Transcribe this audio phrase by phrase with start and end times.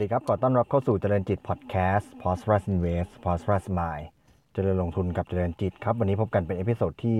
[0.00, 3.52] สวัสดีครับ ขอต้อนรับเข้าสู่เจริญจิตพอดแคสต์ p o s t r u s Invest p o s t r
[3.54, 4.04] u s Mind
[4.52, 7.16] เจริญลงทุนกับเจริญจิตครับ วันนี้พบกันเป็น episode ที่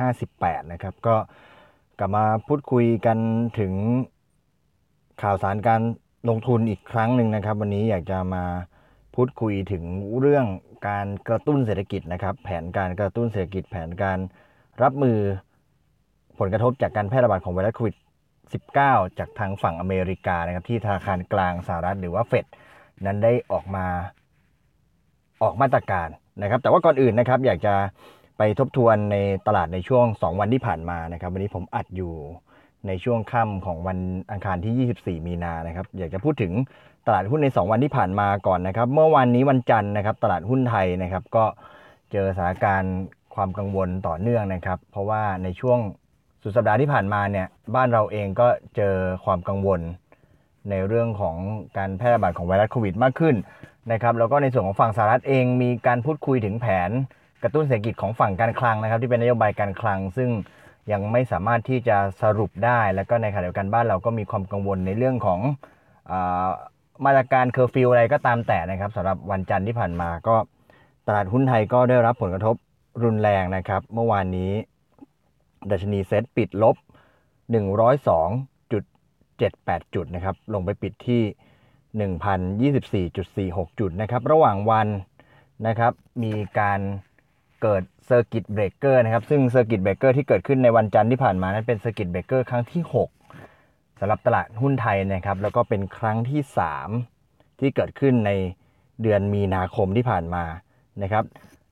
[0.00, 1.16] 258 นะครับ ก็
[1.98, 3.18] กลับมาพูดคุยกัน
[3.58, 3.72] ถึง
[5.22, 5.82] ข่าวสารการ
[6.28, 8.44] ลงทุนอีกครั้งหนึ่งนะครับ วันนี้อยากจะมา
[9.14, 9.82] พูดคุยถึง
[10.20, 10.46] เรื่อง
[10.88, 14.18] การกระตุ้นเศรษฐกิจนะครับ แผนการกระตุ้นเศรษฐกิจแผนการ
[14.82, 15.18] รับมือ
[16.38, 17.96] ผลกระทบจากการแพร่ระบาดของไวรัสโควิด
[18.52, 22.46] 19 จากทางฝั่งอเมริกานะครับที่ธนาคารกลางสหรัฐหรือว่าเฟด
[23.06, 23.86] นั้นได้ออกมา
[25.42, 26.08] ออกมาตรการ
[26.42, 27.74] นะครับ แต่ว่าก่อนอื่นนะครับ อยากจะ
[28.38, 32.14] ไปทบทวนในตลาดในช่วง 2 วันที่ผ่านมานะครับ วันนี้ผมอัดอยู่
[32.86, 33.98] ในช่วงค่ำของวัน
[34.30, 36.52] อังคารที่ 24 มีนานะครับ อยากจะพูดถึง
[37.06, 41.44] ตลาดหุ้นใน 2 วันที่ผ่านมาก่อนนะครับ เมื่อวันนี้วันจันทร์นะครับ ตลาดหุ้นไทยนะครับ ก็
[42.12, 42.94] เจอสถานการณ์
[43.34, 45.78] ความกังวลต่อเนื่องนะครับ เพราะว่าในช่วง
[46.46, 49.80] สุดสัปดาห์ที่ผ่านมาเนี่ยบ้านเราเองก็เจอความกังวล
[50.70, 51.36] ในเรื่องของ
[51.78, 53.36] การแพร่ระบาดของไวรัสโควิดมากขึ้น
[53.92, 56.90] นะครับแล้วก็ในส่วนของฝั่งสหรัฐเองมีการพูดคุยถึงแผน
[57.42, 60.30] กระตุ้นเศรษฐกิจของฝั่งการคลังนะครับ ที่เป็นนโยบายการคลัง ซึ่ง
[60.92, 65.40] ยังไม่สามารถที่จะสรุปได้ แล้วก็ในขณะเดียวกันบ้านเราก็มีความกังวลในเรื่องของ
[66.10, 66.12] อ
[67.04, 70.36] มาตรการเคอร์ฟิวอะไรก็ตามแต่นะครับสำหรับวันจันทร์ที่ผ่านมาก็
[71.06, 72.54] ตลาดหุ้นไทยก็ได้รับผลกระทบ
[73.04, 74.52] รุนแรงนะครับ เมื่อวานนี้
[75.70, 76.76] ดัชนีเซ็ตปิดลบ
[77.54, 81.22] 102.78 จุดนะครับ ลงไปปิดที่
[83.10, 84.88] 1,024.46 จุดนะครับ ระหว่างวัน
[85.66, 86.80] นะครับ มีการ
[87.62, 92.82] เกิด circuit breaker นะครับ ซึ่ง circuit breaker ที่เกิดขึ้นในวันจันทร์ที่ผ่านมานั้นเป็น circuit breaker ครั้งที่
[93.38, 96.40] 6สำหรับตลาดหุ้นไทยนะครับ แล้วก็เป็นครั้งที่
[96.98, 98.30] 3 ที่เกิดขึ้นใน
[99.02, 100.44] เดือนมีนาคมที่ผ่านมา
[101.02, 101.24] นะครับ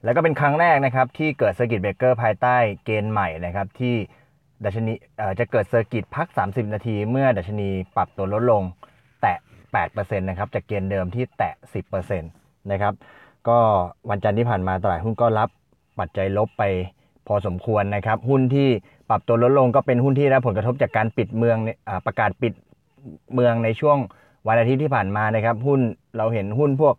[0.05, 3.95] แล้วก็เป็นครั้งแรกนะครับที่เกิด circuit breaker ภายใต้เกณฑ์ใหม่นะครับที่
[4.65, 4.93] ดัชนี
[5.39, 8.63] จะเกิด circuit พัก 30 นาที เมื่อดัชนีปรับตัวลดลง
[9.23, 9.37] แตะ
[9.83, 11.55] 8%นะครับจากเกณฑ์เดิมที่แตะ
[11.93, 12.95] 10%นะครับ
[13.49, 13.59] ก็
[14.11, 15.49] วันจันทร์ที่ผ่านมาตลาดหุ้นก็รับ
[15.99, 16.63] ปัจจัยลบไป
[17.27, 18.69] พอสมควรนะครับ หุ้นที่
[19.09, 21.57] ปรับตัวลดลงก็เป็นหุ้นที่ได้ผลกระทบจากการปิดเมือง
[22.07, 22.53] ประกาศปิด
[23.35, 23.97] เมืองในช่วง
[24.49, 25.81] วันอาทิตย์ที่ผ่านมานะครับ หุ้น
[26.17, 26.95] เราเห็นหุ้นพวก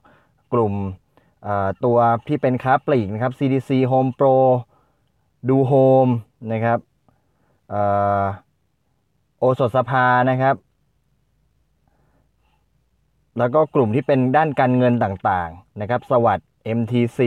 [0.53, 0.73] กลุ่ม
[1.85, 4.37] ตัวที่เป็นค้าปลีกนะครับ CDC Home Pro
[5.49, 5.73] ดูโฮ
[6.05, 6.07] ม
[6.51, 6.79] นะครับ
[9.37, 10.55] โอสถสภานะครับ
[13.37, 17.19] แล้วก็กลุ่มที่เป็นด้านการเงินต่างๆนะครับ สวัสด์ MTC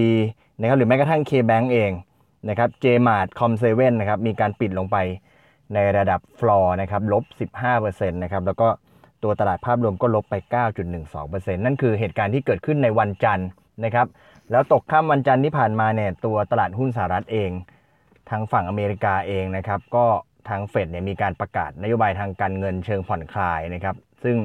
[0.61, 1.93] นะครับหรือแม้กระทั่ง KBank เอง
[2.49, 4.97] นะครับ JMart Com7 นะครับมีการปิดลงไป
[5.75, 7.25] ในระดับฟลอร์นะครับลบ
[7.69, 8.69] 15%นะครับแล้วก็
[9.23, 10.35] ตัวตลาดภาพรวมก็ลบไป
[11.01, 13.49] 9.12%นั่นคือเหตุการณ์ที่เกิดขึ้นในวันจันทร์
[13.85, 14.07] นะครับ
[14.51, 17.51] แล้วตกค่ำวันจันทร์ที่ผ่านมาเนี่ยตัวตลาดหุ้นสหรัฐเอง
[18.31, 20.07] ทางฝั่งอเมริกาเองนะครับ ก็
[20.49, 24.37] ทางเฟดเนี่ยมีการประกาศนโยบายทางการเงินเชิงผ่อนคลายนะครับ ซึ่ง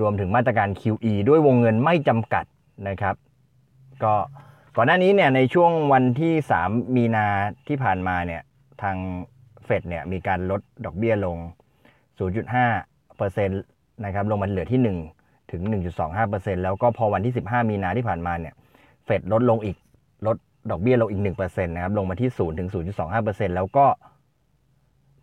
[0.00, 2.44] รวมถึงมาตรการ QE ด้วยวงเงินไม่จำกัด
[2.88, 3.14] นะครับ
[4.02, 4.14] ก็
[4.76, 6.32] ก่อนหน้านี้เนี่ยในช่วงวันที่
[6.64, 7.26] 3 มีนา
[7.68, 8.42] ที่ผ่านมาเนี่ย
[8.82, 8.96] ทาง
[9.64, 11.36] เฟดเนี่ยมีการลดดอกเบี้ยลง
[12.20, 14.80] 0.5%นะครับลงมาเหลือที่
[15.14, 15.62] 1 ถึง
[16.12, 18.54] 1.25%แล้วก็พอวันที่ 15 มีนาที่ผ่านมาเนี่ย
[19.10, 19.76] ฟดลดลงอีก
[20.26, 20.36] ลด
[20.70, 22.68] ดอกเบี้ยลงอีก1%นะครับ ลงมาที่ 0 ถึง
[23.12, 23.86] 0.25%แล้วก็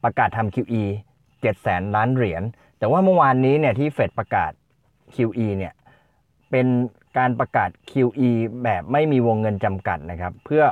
[0.04, 0.84] ประกาศทำ QE
[1.22, 2.44] 7แสนล้านเหรียญ
[2.80, 4.52] แต่ว่าเมื่อวานนี้เนี่ยที่เฟดประกาศ
[5.16, 5.74] QE เนี่ย
[6.52, 6.68] เป็น
[7.18, 8.30] การประกาศ QE
[8.64, 10.64] แบบไม่มีวงเงินจำกัดนะครับ เพื่อ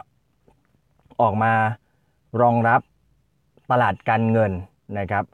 [1.21, 1.53] ออกมา
[2.41, 2.81] รองรับ
[3.71, 4.51] ตลาดการเงิน
[4.99, 5.25] นะครับ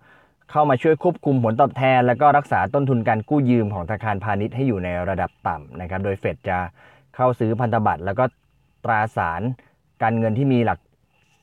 [0.52, 6.58] เข้ามาช่วยควบคุมผลตอบแทน แล้วก็รักษาต้นทุนการกู้ยืมของธนาคารพาณิชย์ให้อยู่ในระดับต่ำนะครับ โดยเฟดจะ
[7.16, 8.26] เข้าซื้อพันธบัตรแล้วก็
[8.84, 9.42] ตราสาร
[10.02, 10.80] การเงินที่มีหลัก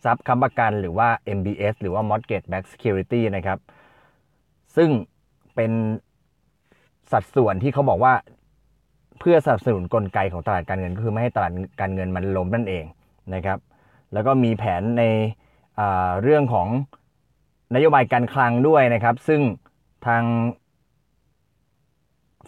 [0.04, 1.08] ทรัพย์ค้ำประกันหรือว่า
[1.38, 3.58] MBS หรือว่า Mortgage Backed Security นะครับ
[4.76, 4.90] ซึ่ง
[5.54, 5.72] เป็น
[7.12, 8.14] สัดส่วนที่เขาบอกว่า
[9.18, 12.84] เพื่อสนับสนุนกลไกของตลาดการเงินก็คือไม่ให้ตลาดการเงินมันล้มนั่นเอง
[13.34, 13.58] นะครับ
[14.12, 15.02] แล้วก็มีแผนใน
[16.22, 16.68] เรื่องของ
[17.74, 19.40] นโยบายการคลังด้วยนะครับ ซึ่ง
[20.06, 20.22] ทาง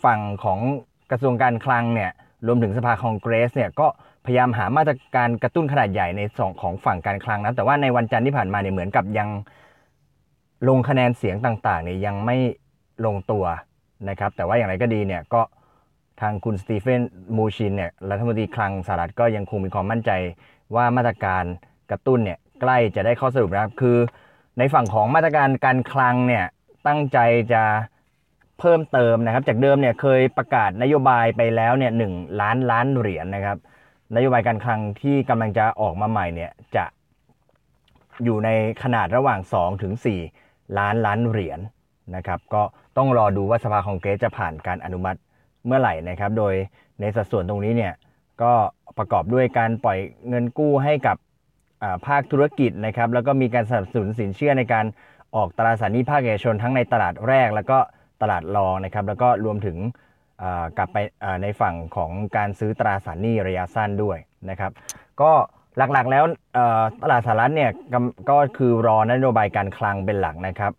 [0.04, 0.60] ฝั่งของ
[1.10, 2.10] กระทรวงการคลังเนี่ย
[2.46, 3.86] รวมถึงสภาคองเกรสเนี่ยก็
[4.24, 9.28] พยายามหามาตรการกระตุ้นขนาดใหญ่ในสองของฝั่งการคลังนะแต่ว่าในวันจันทร์ที่ผ่านมาเนี่ยเหมือนกับยัง
[10.68, 12.36] ลงคะแนนเสียงต่างๆเนี่ยยังไม่
[13.06, 13.44] ลงตัว
[14.08, 15.42] นะครับ แต่ว่าอย่างไรก็ดีเนี่ยก็
[16.20, 17.02] ทางคุณสตีเฟน
[17.36, 20.10] มูชินเนี่ยรัฐมนตรีคลังสหรัฐก็ยังคงมีความมั่นใจ
[20.74, 21.44] ว่ามาตรการ
[21.90, 23.96] กระตุ้นเนี่ยใกล้จะได้ข้อสรุปนะครับ คือ
[24.58, 26.44] ในฝั่งของมาตรการการคลังเนี่ย
[26.86, 27.18] ตั้งใจ
[27.52, 27.62] จะ
[28.60, 33.58] เพิ่มเติมนะครับ จากเดิมเนี่ยเคยประกาศนโยบายไปแล้วเนี่ยหล้านล้านเหรียญนนะครับ
[34.16, 36.84] นโยบายการคลังที่กำลังจะออกมาใหม่เนี่ยจะ
[38.24, 38.48] อยู่ใน
[38.82, 39.94] ขนาดระหว่าง 2 ถึง
[40.34, 41.60] 4 ล้านล้านเหรียญ
[42.16, 42.62] นะครับ ก็
[42.96, 45.18] ต้องรอดูว่าสภาคองเกรสจะผ่านการอนุมัติ
[45.66, 46.54] เมื่อไหร่นะครับ โดย
[47.00, 47.92] ในสัดส่วนตรงนี้เนี่ย
[48.42, 48.52] ก็
[48.98, 49.98] ประกอบด้วยการปล่อย
[50.28, 51.16] เงินกู้ให้กับ
[52.06, 54.84] ภาคธุรกิจนะครับ แล้วก็มีการสนับสนุนสินเชื่อในการ
[55.36, 57.78] ออกตราสารหนี้ภาคเอกชนทั้งในตลาดแรก แล้วก็
[58.22, 59.76] ตลาดรองนะครับแล้วก็รวมถึง
[60.76, 60.96] กลับไป
[61.42, 64.18] ในฝั่งของการซื้อตราสารหนี้ระยะสั้นด้วย
[64.50, 64.72] นะครับ
[65.20, 65.32] ก็
[65.76, 66.24] หลักๆแล้ว
[67.02, 67.94] ตลาดสหรัฐเนี่ยก,
[68.30, 70.72] ก็คือรอนโยบายการคลังเป็นหลักนะครับ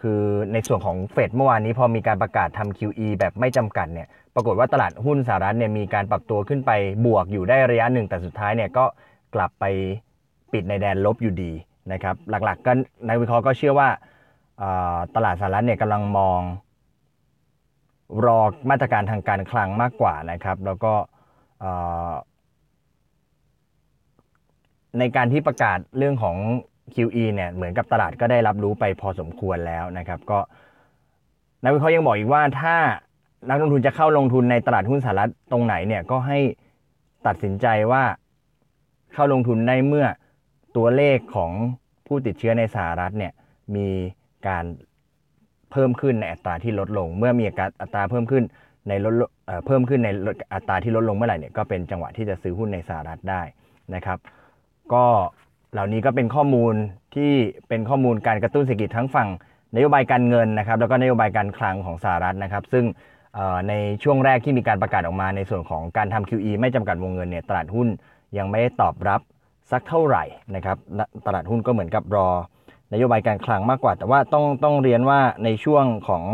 [0.00, 6.70] คือในส่วนของเฟดเมื่อวานนี้พอมีการประกาศทำ QE แบบไม่จำกัดเนี่ยปรากฏว่าตลาดหุ้นสหรัฐเนี่ยมีการปรับตัวขึ้นไป
[7.06, 8.84] บวกอยู่ได้ระยะหนึ่ง แต่สุดท้ายเนี่ยก็
[9.34, 9.64] กลับไป
[10.52, 11.52] ปิดในแดนลบอยู่ดี
[11.92, 12.72] นะครับหลักๆก็
[13.08, 13.88] นักวิเคราะห์ก็เชื่อว่า
[15.16, 16.40] ตลาดสหรัฐเนี่ยกำลังมอง
[18.26, 20.92] รอมาตรการทางการคลังมากกว่านะครับ แล้วก็
[24.98, 26.36] ในการที่ประกาศเรื่องของ
[26.94, 30.38] QE เนี่ยเหมือนกับตลาดก็ได้รับรู้ไปพอสมควรแล้วนะครับ ก็
[31.62, 32.76] นักวิเคราะห์ยังบอกอีกว่าถ้า
[33.48, 36.38] นักลงทุนจะเข้าลงทุนในตลาดหุ้นสหรัฐตรงไหนเนี่ยก็ให้
[37.26, 38.04] ตัดสินใจว่า
[39.12, 40.06] เข้าลงทุนได้เมื่อ
[40.76, 41.52] ตัวเลขของ
[42.06, 43.32] ผู้ติดเชื้อในสหรัฐเนี่ย
[43.76, 43.88] มี
[44.48, 44.64] การ
[45.72, 48.44] เพิ่มขึ้นในอัตราที่ลดลง เมื่อมีอัตราเพิ่มขึ้น
[48.88, 49.14] ในลด
[49.66, 50.08] เพิ่มขึ้นใน
[50.54, 53.42] อัตราที่ลดลงเมื่อไหร่เนี่ยก็เป็นจังหวะที่จะซื้อหุ้นในสหรัฐได้
[53.94, 54.18] นะครับ
[54.92, 55.04] ก็
[55.72, 56.74] เหล่านี้ก็เป็นข้อมูล
[57.14, 57.32] ที่
[57.68, 59.28] เป็นข้อมูลการกระตุ้นเศรษฐกิจทั้งฝั่ง
[59.74, 62.84] นโยบายการเงินนะครับ แล้วก็นโยบายการคลังของสหรัฐนะครับ ซึ่ง
[63.68, 67.88] ในช่วงแรกที่มีการประกาศออกมาในส่วนของการทำ QE ไม่จำกัดวงเงินเนี่ยตลาดหุ้น
[68.38, 69.20] ยังไม่ได้ตอบรับ
[69.70, 70.76] สักเท่าไหร่นะครับ
[71.26, 72.28] ตลาดหุ้นก็เหมือนกับรอ
[72.92, 76.24] นโยบายการคลังมากกว่า แต่ว่าต้องต้องเรียนว่าในช่วงของ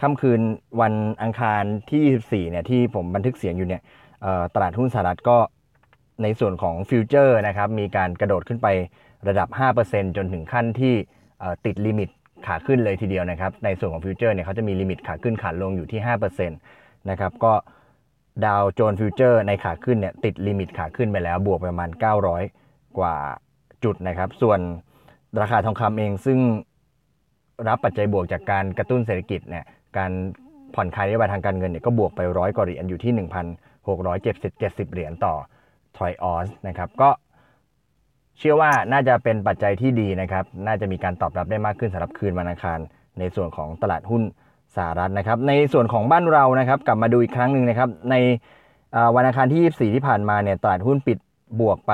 [0.00, 0.40] ค่ำคืน
[0.80, 3.82] วันอังคารที่ 24 เนี่ยที่ผมบันทึกเสียงอยู่เนี่ย
[4.54, 5.38] ตลาดหุ้นสหรัฐก็
[6.22, 8.68] ในส่วนของ future นะครับมีการกระโดดขึ้นไป
[9.28, 9.48] ระดับ
[9.82, 10.94] 5%จนถึงขั้นที่
[11.66, 12.08] ติด limit
[12.46, 17.52] ขาขึ้นเลยทีเดียวนะครับ ในส่วนของ future เนี่ยเขาจะมี limit ขาขึ้นขาลงอยู่ที่ 5%นะครับก็
[18.44, 21.90] ดาวโจนส์ future ในขาขึ้นเนี่ยติด limit ขาขึ้นไปแล้วบวกปประมาณ
[22.42, 23.16] 900 กว่า
[23.84, 24.60] จุดนะครับ ส่วน
[25.40, 26.38] ราคาทองคำเองซึ่ง
[27.68, 29.64] รับปัจจัยบวกจากการกระตุ้นเศรษฐกิจเนี่ย
[29.98, 30.10] การ
[30.74, 33.12] ผ่อนคลายนโยบายทางการเงินเนี่ยก็บวกไปร้อยกว่าเหรียญอยู่ที่
[33.82, 35.34] 1,670เหรียญต่อ
[35.96, 37.10] troy ounce นะครับก็
[38.38, 42.78] เชื่อว่าน่าจะเป็นปัจจัยที่ดีนะครับ น่าจะมีการตอบรับได้มากขึ้นสำหรับคืนวันอังคาร
[43.18, 44.22] ในส่วนของตลาดหุ้น
[44.76, 48.14] สหรัฐนะครับ ในส่วนของบ้านเรานะครับ กลับมาดูอีกครั้งหนึ่งนะครับ ใน
[49.16, 51.18] วันอังคารที่ 24 ที่ผ่านมาเนี่ยตลาดหุ้นปิด
[51.60, 51.92] บวกไป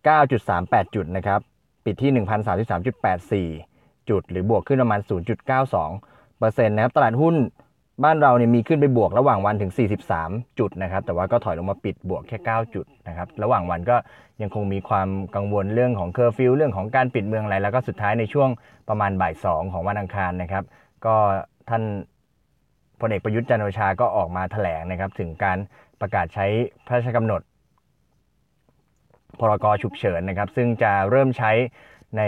[0.00, 1.40] 9.38 จุดนะครับ
[1.84, 2.10] ปิดที่
[3.52, 5.00] 1,033.84 จุด หรือบวกขึ้นประมาณ
[5.82, 7.34] 0.92%นะครับ ตลาดหุ้น
[8.04, 9.72] บ้านเราเนี่ยมีขึ้นไปบวกระหว่างวันถึง
[10.14, 13.96] 43 จุดนะครับ แต่ว่าก็ถอยลงมาปิดบวกแค่ 9 จุดนะครับ ระหว่างวันก็
[14.42, 18.48] ยังคงมีความกังวลเรื่องของเคอร์ฟิวเรื่องของการปิดเมืองอะไร แล้วก็สุดท้ายในช่วง
[18.88, 20.64] ประมาณบ่าย2ของวันอังคารนะครับ
[21.04, 21.14] ก็
[21.68, 21.82] ท่าน
[23.00, 25.58] พลเอกประยุทธ์จันทร์โอชาก็ออกมาแถลงนะครับ ถึงการ
[26.00, 26.46] ประกาศใช้
[26.86, 27.40] พระราชกำหนด
[29.40, 31.52] พรกฉุกเฉินนะครับ ซึ่งจะเริ่มใช้
[32.18, 32.22] ใน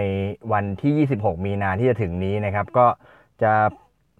[0.52, 2.86] วันที่ 26 มีนาที่จะถึงนี้นะครับ ก็
[3.42, 3.52] จะ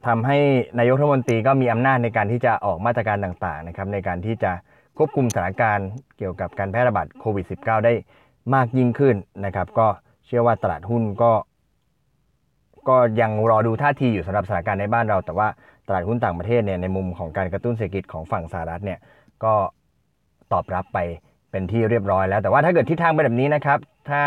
[0.07, 0.39] ทำให้
[0.79, 4.53] นายกรัฐมนตรีก็มีอำนาจในการที่จะออกมาตรการต่างๆนะครับ ในการที่จะ
[4.97, 5.89] ควบคุมสถานการณ์
[6.19, 7.93] เกี่ยวกับการแพร่ระบาดโควิด -19 ได้
[8.55, 9.87] มากยิ่งขึ้นนะครับ ก็
[10.27, 11.33] เชื่อว่าตลาดหุ้นก็
[12.89, 15.49] ก็ยังรอดูท่าทีอยู่สำหรับสถานการณ์ในบ้านเรา แต่ว่า
[15.87, 18.99] ตลาดหุ้นต่างประเทศเนี่ยในมุมของการกระตุ้นเศรษฐกิจของฝั่งสหรัฐเนี่ย
[19.45, 19.55] ก็
[20.53, 20.99] ตอบรับไป
[21.55, 23.79] เป็นที่เรียบร้อยแล้ว แต่ว่าถ้าเกิดทิศทางเป็นแบบนี้นะครับ
[24.11, 24.23] ถ้า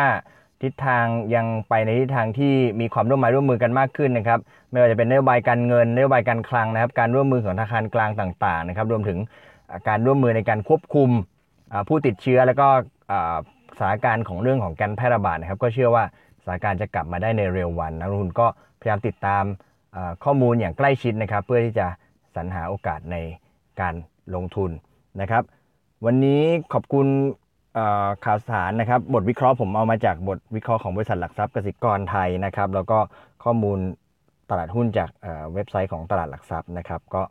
[0.63, 1.05] ทิศทาง
[1.35, 4.39] ยังไปในทิศทางที่มีความร่วมมือร่วมมือกันมากขึ้นนะครับ
[4.71, 9.17] ไม่ว่าจะเป็นนโยบายการเงินนโยบายการคลังนะครับ การร่วมมือของธนาคารกลางต่างๆนะครับ รวมถึง
[9.87, 11.09] การร่วมมือในการควบคุม
[11.87, 12.67] ผู้ติดเชื้อแล้วก็
[13.77, 16.03] สถานการณ์ของเรื่องของการแพร่ระบาดนะครับ ก็เชื่อว่า
[16.41, 18.47] สถานการณ์จะกลับมาได้ในเร็ววันนักลงทุนก็
[18.79, 19.43] พยายามติดตาม
[20.23, 21.87] ข้อมูลอย่างใกล้ชิดนะครับ เพื่อที่จะ
[22.35, 23.17] สรรหาโอกาสใน
[23.81, 23.93] การ
[24.35, 24.71] ลงทุน
[25.21, 25.43] นะครับ
[26.05, 26.41] วันนี้
[26.73, 27.07] ขอบคุณ
[28.25, 32.97] ข่าวสารนะครับ บทวิเคราะห์ผมเอามาจากบทวิเคราะห์ของบริษัทหลักทรัพย์กสิกรไทยนะครับ แล้วก็
[33.43, 33.79] ข้อมูล
[34.49, 35.09] ตลาดหุ้นจาก
[35.53, 37.21] เว็บไซต์ของตลาดหลักทรัพย์นะครับ ก็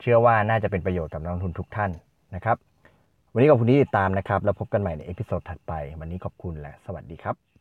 [0.00, 1.90] เชื่อว่าน่าจะเป็นประโยชน์กับนักลงทุนทุกท่าน
[2.34, 2.56] นะครับ
[3.32, 7.57] วันนี้ขอบคุณที่ติดตามนะครับ แล้วพบกันใหม่ใน episode ถัดไป วันนี้ขอบคุณและสวัสดีครับ